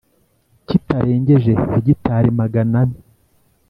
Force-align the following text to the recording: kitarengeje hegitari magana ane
kitarengeje 0.67 1.51
hegitari 1.71 2.29
magana 2.39 2.75
ane 2.83 2.99